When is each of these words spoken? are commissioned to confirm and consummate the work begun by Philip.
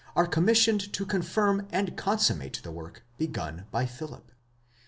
are 0.15 0.25
commissioned 0.25 0.91
to 0.91 1.05
confirm 1.05 1.67
and 1.71 1.95
consummate 1.95 2.59
the 2.63 2.71
work 2.71 3.05
begun 3.19 3.65
by 3.69 3.85
Philip. 3.85 4.31